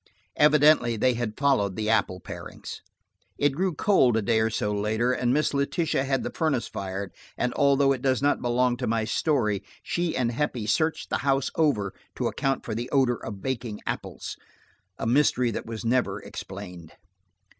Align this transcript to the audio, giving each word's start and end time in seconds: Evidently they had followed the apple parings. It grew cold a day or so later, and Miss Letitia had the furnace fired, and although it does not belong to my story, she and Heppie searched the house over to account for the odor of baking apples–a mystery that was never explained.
Evidently 0.35 0.97
they 0.97 1.13
had 1.13 1.37
followed 1.37 1.75
the 1.75 1.87
apple 1.87 2.19
parings. 2.19 2.81
It 3.37 3.49
grew 3.49 3.75
cold 3.75 4.17
a 4.17 4.23
day 4.23 4.39
or 4.39 4.49
so 4.49 4.73
later, 4.73 5.11
and 5.13 5.31
Miss 5.31 5.53
Letitia 5.53 6.05
had 6.05 6.23
the 6.23 6.31
furnace 6.33 6.67
fired, 6.67 7.13
and 7.37 7.53
although 7.53 7.91
it 7.91 8.01
does 8.01 8.19
not 8.19 8.41
belong 8.41 8.77
to 8.77 8.87
my 8.87 9.05
story, 9.05 9.61
she 9.83 10.17
and 10.17 10.31
Heppie 10.31 10.65
searched 10.65 11.11
the 11.11 11.19
house 11.19 11.51
over 11.55 11.93
to 12.15 12.25
account 12.25 12.65
for 12.65 12.73
the 12.73 12.89
odor 12.89 13.23
of 13.23 13.43
baking 13.43 13.79
apples–a 13.85 15.05
mystery 15.05 15.51
that 15.51 15.67
was 15.67 15.85
never 15.85 16.19
explained. 16.19 16.93